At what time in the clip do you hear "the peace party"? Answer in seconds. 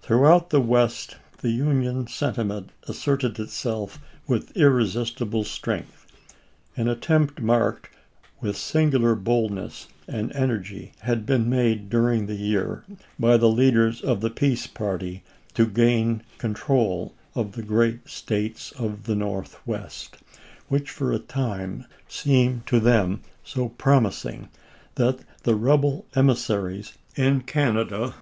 14.22-15.22